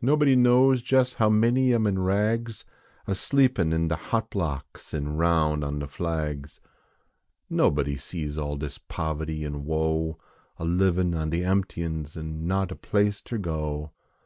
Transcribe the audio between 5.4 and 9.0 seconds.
on de flags. Nobody sees all dis